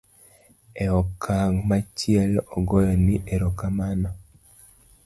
e 0.85 0.85
okang' 1.01 1.57
machielo 1.69 2.41
agoyo 2.55 2.93
ni 3.05 3.15
erokamano 3.33 4.09